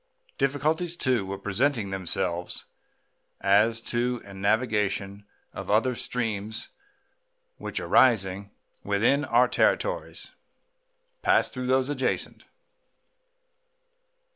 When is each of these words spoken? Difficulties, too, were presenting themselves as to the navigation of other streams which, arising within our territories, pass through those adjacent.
Difficulties, 0.39 0.97
too, 0.97 1.27
were 1.27 1.37
presenting 1.37 1.91
themselves 1.91 2.65
as 3.39 3.81
to 3.81 4.17
the 4.21 4.33
navigation 4.33 5.27
of 5.53 5.69
other 5.69 5.93
streams 5.93 6.69
which, 7.57 7.79
arising 7.79 8.49
within 8.83 9.23
our 9.23 9.47
territories, 9.47 10.31
pass 11.21 11.49
through 11.49 11.67
those 11.67 11.87
adjacent. 11.91 12.45